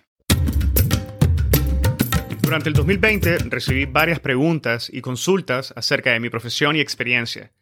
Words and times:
Durante 2.42 2.68
el 2.68 2.74
2020 2.74 3.38
recibí 3.48 3.86
varias 3.86 4.20
preguntas 4.20 4.90
y 4.92 5.00
consultas 5.00 5.72
acerca 5.76 6.10
de 6.10 6.20
mi 6.20 6.28
profesión 6.28 6.76
y 6.76 6.80
experiencia. 6.80 7.52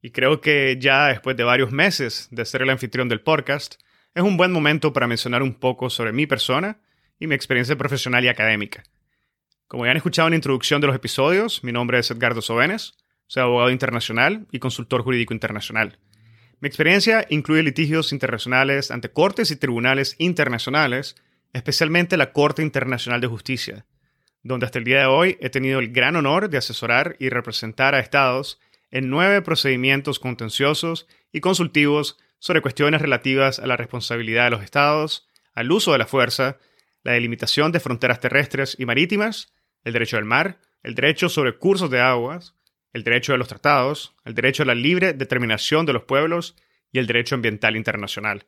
Y 0.00 0.12
creo 0.12 0.40
que 0.40 0.78
ya 0.80 1.08
después 1.08 1.36
de 1.36 1.44
varios 1.44 1.72
meses 1.72 2.28
de 2.30 2.46
ser 2.46 2.62
el 2.62 2.70
anfitrión 2.70 3.08
del 3.08 3.20
podcast, 3.20 3.74
es 4.14 4.22
un 4.22 4.36
buen 4.36 4.52
momento 4.52 4.92
para 4.92 5.06
mencionar 5.06 5.42
un 5.42 5.54
poco 5.54 5.90
sobre 5.90 6.12
mi 6.12 6.26
persona 6.26 6.78
y 7.18 7.26
mi 7.26 7.34
experiencia 7.34 7.76
profesional 7.76 8.24
y 8.24 8.28
académica. 8.28 8.82
Como 9.70 9.84
ya 9.84 9.92
han 9.92 9.98
escuchado 9.98 10.26
en 10.26 10.32
la 10.32 10.36
introducción 10.36 10.80
de 10.80 10.88
los 10.88 10.96
episodios, 10.96 11.62
mi 11.62 11.70
nombre 11.70 12.00
es 12.00 12.10
Edgardo 12.10 12.42
Sobenes, 12.42 12.94
soy 13.28 13.44
abogado 13.44 13.70
internacional 13.70 14.48
y 14.50 14.58
consultor 14.58 15.02
jurídico 15.02 15.32
internacional. 15.32 16.00
Mi 16.58 16.66
experiencia 16.66 17.24
incluye 17.30 17.62
litigios 17.62 18.12
internacionales 18.12 18.90
ante 18.90 19.12
cortes 19.12 19.52
y 19.52 19.56
tribunales 19.56 20.16
internacionales, 20.18 21.14
especialmente 21.52 22.16
la 22.16 22.32
Corte 22.32 22.62
Internacional 22.62 23.20
de 23.20 23.28
Justicia, 23.28 23.86
donde 24.42 24.66
hasta 24.66 24.80
el 24.80 24.84
día 24.84 24.98
de 24.98 25.06
hoy 25.06 25.38
he 25.40 25.50
tenido 25.50 25.78
el 25.78 25.92
gran 25.92 26.16
honor 26.16 26.50
de 26.50 26.58
asesorar 26.58 27.14
y 27.20 27.28
representar 27.28 27.94
a 27.94 28.00
estados 28.00 28.58
en 28.90 29.08
nueve 29.08 29.40
procedimientos 29.40 30.18
contenciosos 30.18 31.06
y 31.30 31.38
consultivos 31.38 32.18
sobre 32.40 32.60
cuestiones 32.60 33.00
relativas 33.00 33.60
a 33.60 33.68
la 33.68 33.76
responsabilidad 33.76 34.46
de 34.46 34.50
los 34.50 34.64
estados, 34.64 35.28
al 35.54 35.70
uso 35.70 35.92
de 35.92 35.98
la 35.98 36.06
fuerza, 36.06 36.58
la 37.04 37.12
delimitación 37.12 37.70
de 37.70 37.78
fronteras 37.78 38.18
terrestres 38.18 38.74
y 38.76 38.84
marítimas, 38.84 39.52
el 39.84 39.92
derecho 39.92 40.16
del 40.16 40.24
mar, 40.24 40.60
el 40.82 40.94
derecho 40.94 41.28
sobre 41.28 41.56
cursos 41.56 41.90
de 41.90 42.00
aguas, 42.00 42.54
el 42.92 43.04
derecho 43.04 43.32
de 43.32 43.38
los 43.38 43.48
tratados, 43.48 44.14
el 44.24 44.34
derecho 44.34 44.62
a 44.62 44.66
la 44.66 44.74
libre 44.74 45.12
determinación 45.12 45.86
de 45.86 45.92
los 45.92 46.04
pueblos 46.04 46.56
y 46.92 46.98
el 46.98 47.06
derecho 47.06 47.34
ambiental 47.34 47.76
internacional. 47.76 48.46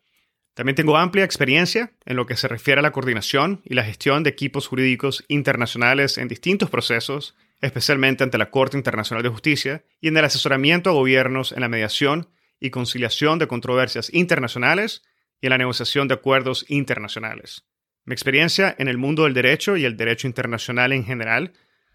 También 0.55 0.77
tengo 0.77 0.99
amplia 0.99 1.25
experiencia 1.25 1.93
en 2.05 2.17
lo 2.17 2.27
que 2.27 2.37
se 2.37 2.49
refiere 2.49 2.81
a 2.81 2.83
la 2.83 2.93
coordinación 2.93 3.63
y 3.65 3.75
la 3.75 3.85
gestión 3.85 4.23
de 4.23 4.31
equipos 4.31 4.67
jurídicos 4.67 5.25
internacionales 5.29 6.19
en 6.19 6.29
distintos 6.29 6.69
procesos, 6.69 7.37
especialmente 7.61 8.25
ante 8.25 8.37
la 8.37 8.51
Corte 8.51 8.77
Internacional 8.77 9.23
de 9.23 9.31
Justicia, 9.31 9.85
y 10.01 10.09
en 10.09 10.17
el 10.17 10.25
asesoramiento 10.25 10.91
a 10.91 10.95
gobiernos 10.95 11.53
en 11.53 11.61
la 11.61 11.69
mediación 11.69 12.29
y 12.61 12.71
conciliación 12.71 13.39
de 13.39 13.47
controversias 13.47 14.13
internacionales 14.13 15.03
y 15.41 15.47
en 15.47 15.51
la 15.51 15.59
negociación 15.59 16.07
de 16.07 16.15
acuerdos 16.15 16.67
internacionales. 16.69 17.65
Mi 18.05 18.15
experiencia 18.15 18.75
en 18.79 18.89
el 18.89 18.99
mundo 18.99 19.25
del 19.25 19.35
derecho 19.35 19.77
y 19.77 19.85
el 19.85 19.97
derecho 19.97 20.27
internacional 20.27 20.93
en 20.93 21.05
general 21.05 21.53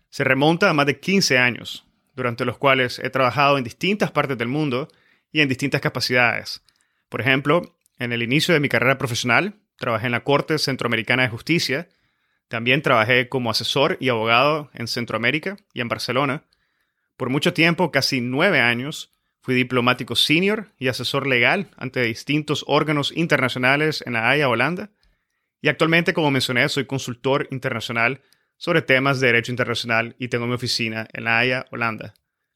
se 0.10 0.24
remonta 0.24 0.70
a 0.70 0.74
más 0.74 0.86
de 0.86 1.00
15 1.00 1.38
años, 1.38 1.86
durante 2.16 2.46
los 2.46 2.58
cuales 2.58 3.00
he 3.00 3.10
trabajado 3.10 3.58
en 3.58 3.66
distintas 3.66 4.12
partes 4.12 4.38
del 4.38 4.48
mundo 4.48 4.88
y 5.34 5.42
en 5.42 5.50
distintas 5.50 5.82
capacidades. 5.82 6.64
Por 7.10 7.20
ejemplo, 7.20 7.76
en 8.00 8.14
el 8.14 8.24
inicio 8.24 8.54
de 8.54 8.62
mi 8.62 8.70
carrera 8.70 8.98
profesional, 8.98 9.56
trabajé 9.78 10.06
en 10.06 10.14
la 10.14 10.24
Corte 10.24 10.58
Centroamericana 10.60 11.24
de 11.24 11.30
Justicia, 11.30 11.90
también 12.48 12.82
trabajé 12.82 13.28
como 13.28 13.52
asesor 13.52 13.98
y 14.00 14.08
abogado 14.08 14.70
en 14.74 14.88
Centroamérica 14.88 15.58
y 15.74 15.82
en 15.82 15.90
Barcelona. 15.90 16.44
Por 17.18 17.30
mucho 17.30 17.54
tiempo, 17.54 17.92
casi 17.92 18.22
nueve 18.22 18.62
años, 18.62 19.12
fui 19.42 19.56
diplomático 19.56 20.16
senior 20.16 20.70
y 20.80 20.88
asesor 20.88 21.28
legal 21.28 21.70
ante 21.76 22.02
distintos 22.04 22.64
órganos 22.66 23.12
internacionales 23.14 24.02
en 24.06 24.14
La 24.14 24.30
Haya, 24.30 24.48
Holanda 24.48 24.92
y 25.62 25.70
actualmente, 25.70 26.14
como 26.14 26.32
mencioné, 26.32 26.68
soy 26.70 26.86
consultor 26.86 27.48
internacional 27.52 28.22
sobre 28.58 28.82
temas 28.82 29.20
de 29.20 29.28
derecho 29.28 29.52
internacional 29.52 30.16
y 30.20 30.28
tengo 30.28 30.48
mi 30.48 30.54
oficina 30.54 31.08
en 31.14 31.24
La 31.24 31.40
Haya, 31.40 31.66
Holanda. 31.72 32.14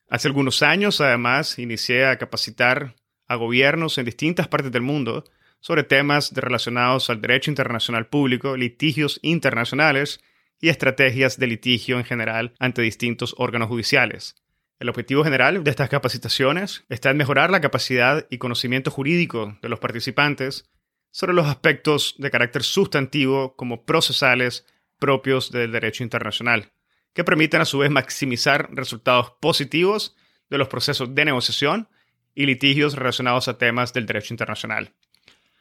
Hace 0.10 0.28
algunos 0.28 0.62
años, 0.62 1.00
además, 1.00 1.58
inicié 1.58 2.06
a 2.06 2.18
capacitar 2.18 2.96
a 3.28 3.36
gobiernos 3.36 3.98
en 3.98 4.06
distintas 4.06 4.48
partes 4.48 4.72
del 4.72 4.82
mundo 4.82 5.24
sobre 5.62 5.84
temas 5.84 6.34
relacionados 6.34 7.10
al 7.10 7.22
derecho 7.22 7.52
internacional 7.52 8.08
público, 8.08 8.58
litigios 8.58 9.20
internacionales 9.22 10.20
y 10.60 10.70
estrategias 10.70 11.40
de 11.40 11.48
litigio 11.48 11.98
en 11.98 12.04
general 12.04 12.54
ante 12.60 12.82
distintos 12.82 13.36
órganos 13.38 13.70
judiciales. 13.70 14.36
El 14.80 14.90
objetivo 14.90 15.24
general 15.24 15.64
de 15.64 15.70
estas 15.70 15.90
capacitaciones 15.90 16.84
está 16.90 17.12
en 17.12 17.18
mejorar 17.18 17.52
la 17.52 17.62
capacidad 17.62 18.26
y 18.30 18.40
conocimiento 18.40 18.90
jurídico 18.92 19.58
de 19.62 19.70
los 19.70 19.80
participantes 19.80 20.66
sobre 21.12 21.34
los 21.34 21.48
aspectos 21.48 22.16
de 22.18 22.32
carácter 22.32 22.64
sustantivo 22.64 23.56
como 23.56 23.86
procesales 23.86 24.66
propios 24.98 25.52
del 25.52 25.72
derecho 25.72 26.04
internacional, 26.04 26.72
que 27.14 27.24
permiten 27.24 27.62
a 27.62 27.66
su 27.66 27.80
vez 27.80 27.92
maximizar 27.92 28.70
resultados 28.72 29.34
positivos 29.42 30.16
de 30.50 30.58
los 30.58 30.68
procesos 30.68 31.14
de 31.14 31.26
negociación 31.26 31.90
y 32.34 32.46
litigios 32.46 32.96
relacionados 32.96 33.48
a 33.48 33.58
temas 33.58 33.94
del 33.94 34.06
derecho 34.06 34.34
internacional. 34.34 34.94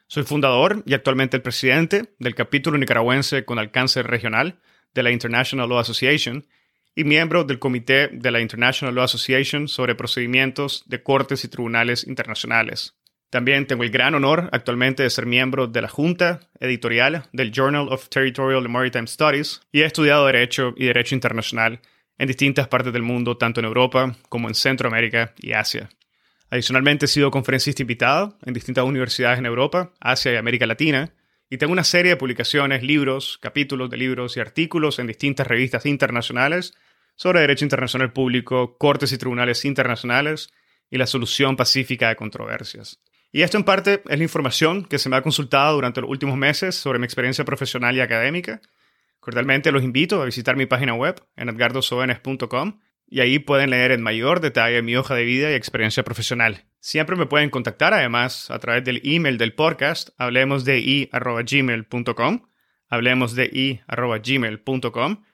Soy 0.06 0.24
fundador 0.24 0.82
y 0.86 0.94
actualmente 0.94 1.36
el 1.36 1.42
presidente 1.42 2.14
del 2.18 2.34
capítulo 2.34 2.78
nicaragüense 2.78 3.44
con 3.44 3.58
alcance 3.58 4.02
regional 4.02 4.60
de 4.94 5.02
la 5.02 5.10
International 5.10 5.68
Law 5.68 5.78
Association 5.78 6.46
y 6.94 7.04
miembro 7.04 7.44
del 7.44 7.60
comité 7.60 8.08
de 8.08 8.30
la 8.30 8.40
International 8.40 8.94
Law 8.94 9.04
Association 9.04 9.68
sobre 9.68 9.94
procedimientos 9.94 10.82
de 10.86 11.02
cortes 11.02 11.44
y 11.44 11.48
tribunales 11.48 12.06
internacionales. 12.06 12.99
También 13.30 13.68
tengo 13.68 13.84
el 13.84 13.90
gran 13.90 14.16
honor 14.16 14.48
actualmente 14.50 15.04
de 15.04 15.10
ser 15.10 15.24
miembro 15.24 15.68
de 15.68 15.80
la 15.80 15.88
Junta 15.88 16.40
Editorial 16.58 17.28
del 17.32 17.52
Journal 17.52 17.86
of 17.88 18.08
Territorial 18.08 18.64
and 18.64 18.70
Maritime 18.70 19.06
Studies 19.06 19.60
y 19.70 19.82
he 19.82 19.84
estudiado 19.84 20.26
Derecho 20.26 20.74
y 20.76 20.86
Derecho 20.86 21.14
Internacional 21.14 21.80
en 22.18 22.26
distintas 22.26 22.66
partes 22.66 22.92
del 22.92 23.04
mundo, 23.04 23.36
tanto 23.36 23.60
en 23.60 23.66
Europa 23.66 24.16
como 24.28 24.48
en 24.48 24.56
Centroamérica 24.56 25.32
y 25.38 25.52
Asia. 25.52 25.88
Adicionalmente 26.50 27.04
he 27.04 27.08
sido 27.08 27.30
conferencista 27.30 27.82
invitado 27.82 28.36
en 28.44 28.52
distintas 28.52 28.84
universidades 28.84 29.38
en 29.38 29.46
Europa, 29.46 29.92
Asia 30.00 30.32
y 30.32 30.36
América 30.36 30.66
Latina, 30.66 31.14
y 31.48 31.56
tengo 31.58 31.72
una 31.72 31.84
serie 31.84 32.10
de 32.10 32.16
publicaciones, 32.16 32.82
libros, 32.82 33.38
capítulos 33.40 33.90
de 33.90 33.96
libros 33.96 34.36
y 34.36 34.40
artículos 34.40 34.98
en 34.98 35.06
distintas 35.06 35.46
revistas 35.46 35.86
internacionales 35.86 36.74
sobre 37.14 37.40
derecho 37.40 37.64
internacional 37.64 38.12
público, 38.12 38.76
cortes 38.76 39.12
y 39.12 39.18
tribunales 39.18 39.64
internacionales 39.64 40.52
y 40.90 40.98
la 40.98 41.06
solución 41.06 41.56
pacífica 41.56 42.08
de 42.08 42.16
controversias. 42.16 43.00
Y 43.32 43.42
esto 43.42 43.56
en 43.56 43.64
parte 43.64 44.02
es 44.08 44.18
la 44.18 44.24
información 44.24 44.84
que 44.84 44.98
se 44.98 45.08
me 45.08 45.16
ha 45.16 45.22
consultado 45.22 45.74
durante 45.74 46.00
los 46.00 46.10
últimos 46.10 46.36
meses 46.36 46.74
sobre 46.74 46.98
mi 46.98 47.04
experiencia 47.04 47.44
profesional 47.44 47.94
y 47.96 48.00
académica. 48.00 48.60
Cordialmente 49.20 49.70
los 49.70 49.84
invito 49.84 50.20
a 50.20 50.24
visitar 50.24 50.56
mi 50.56 50.66
página 50.66 50.94
web 50.94 51.22
en 51.36 51.48
edgardosoenes.com 51.48 52.80
y 53.06 53.20
ahí 53.20 53.38
pueden 53.38 53.70
leer 53.70 53.92
en 53.92 54.02
mayor 54.02 54.40
detalle 54.40 54.82
mi 54.82 54.96
hoja 54.96 55.14
de 55.14 55.22
vida 55.24 55.48
y 55.50 55.54
experiencia 55.54 56.02
profesional. 56.02 56.64
Siempre 56.80 57.14
me 57.16 57.26
pueden 57.26 57.50
contactar 57.50 57.92
además 57.92 58.50
a 58.50 58.58
través 58.58 58.82
del 58.84 59.02
email 59.04 59.36
del 59.36 59.52
podcast 59.54 60.08
hablemosdi.gmail.com 60.18 62.40
hablemosdi.gmail.com 62.88 65.24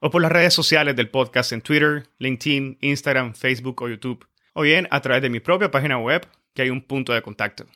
o 0.00 0.10
por 0.10 0.20
las 0.20 0.32
redes 0.32 0.52
sociales 0.52 0.96
del 0.96 1.08
podcast 1.08 1.52
en 1.52 1.62
Twitter, 1.62 2.08
LinkedIn, 2.18 2.76
Instagram, 2.80 3.34
Facebook 3.34 3.80
o 3.80 3.88
YouTube 3.88 4.26
o 4.52 4.60
bien 4.62 4.88
a 4.90 5.00
través 5.00 5.22
de 5.22 5.30
mi 5.30 5.40
propia 5.40 5.70
página 5.70 5.98
web 5.98 6.26
que 6.56 6.62
hay 6.62 6.70
un 6.70 6.82
punto 6.82 7.12
de 7.12 7.22
contacto. 7.22 7.66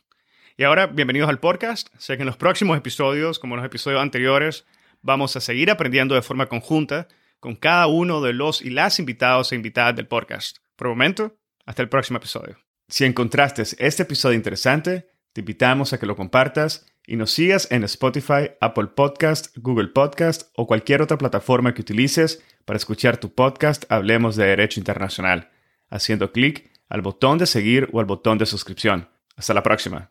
Y 0.56 0.64
ahora, 0.64 0.86
bienvenidos 0.86 1.28
al 1.28 1.38
podcast. 1.38 1.88
Sé 1.98 2.16
que 2.16 2.22
en 2.22 2.26
los 2.26 2.36
próximos 2.36 2.76
episodios, 2.76 3.38
como 3.38 3.54
en 3.54 3.60
los 3.60 3.66
episodios 3.66 4.00
anteriores, 4.00 4.66
vamos 5.02 5.36
a 5.36 5.40
seguir 5.40 5.70
aprendiendo 5.70 6.14
de 6.14 6.22
forma 6.22 6.46
conjunta 6.46 7.06
con 7.38 7.54
cada 7.54 7.86
uno 7.86 8.20
de 8.20 8.32
los 8.32 8.62
y 8.62 8.70
las 8.70 8.98
invitados 8.98 9.52
e 9.52 9.56
invitadas 9.56 9.94
del 9.94 10.08
podcast. 10.08 10.58
Por 10.76 10.88
el 10.88 10.92
momento, 10.92 11.36
hasta 11.66 11.82
el 11.82 11.88
próximo 11.88 12.16
episodio. 12.16 12.58
Si 12.88 13.04
encontraste 13.04 13.62
este 13.62 14.02
episodio 14.02 14.34
interesante, 14.34 15.10
te 15.32 15.42
invitamos 15.42 15.92
a 15.92 16.00
que 16.00 16.06
lo 16.06 16.16
compartas 16.16 16.86
y 17.06 17.16
nos 17.16 17.30
sigas 17.30 17.70
en 17.70 17.84
Spotify, 17.84 18.52
Apple 18.60 18.88
Podcast, 18.96 19.56
Google 19.58 19.88
Podcast 19.88 20.50
o 20.56 20.66
cualquier 20.66 21.02
otra 21.02 21.18
plataforma 21.18 21.74
que 21.74 21.82
utilices 21.82 22.42
para 22.64 22.78
escuchar 22.78 23.18
tu 23.18 23.34
podcast 23.34 23.84
Hablemos 23.90 24.36
de 24.36 24.46
Derecho 24.46 24.80
Internacional, 24.80 25.50
haciendo 25.90 26.32
clic 26.32 26.69
al 26.90 27.00
botón 27.00 27.38
de 27.38 27.46
seguir 27.46 27.88
o 27.92 28.00
al 28.00 28.06
botón 28.06 28.36
de 28.36 28.44
suscripción. 28.44 29.08
Hasta 29.36 29.54
la 29.54 29.62
próxima. 29.62 30.10